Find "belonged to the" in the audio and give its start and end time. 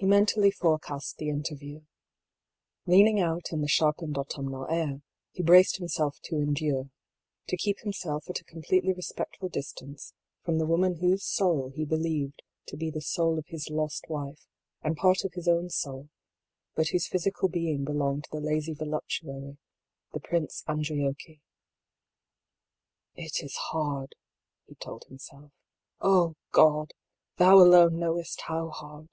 17.84-18.40